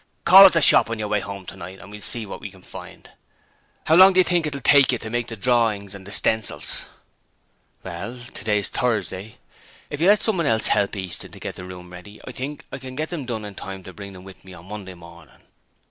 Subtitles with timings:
[0.25, 2.63] 'Call at the shop on your way home tonight, and we'll see what we can
[2.63, 3.11] find.
[3.87, 6.85] 'Ow long do you think it'll take you to make the drorins and the stencils?'
[7.83, 9.37] 'Well, today's Thursday.
[9.91, 12.79] If you let someone else help Easton to get the room ready, I think I
[12.79, 15.43] can get them done in time to bring them with me on Monday morning.'